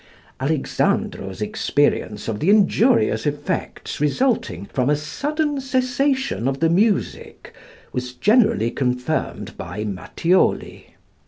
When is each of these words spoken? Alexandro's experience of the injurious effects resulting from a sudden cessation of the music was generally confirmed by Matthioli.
Alexandro's 0.39 1.43
experience 1.43 2.27
of 2.27 2.39
the 2.39 2.49
injurious 2.49 3.27
effects 3.27 4.01
resulting 4.01 4.65
from 4.65 4.89
a 4.89 4.95
sudden 4.95 5.61
cessation 5.61 6.47
of 6.47 6.59
the 6.59 6.71
music 6.71 7.53
was 7.93 8.13
generally 8.15 8.71
confirmed 8.71 9.55
by 9.57 9.83
Matthioli. 9.85 10.95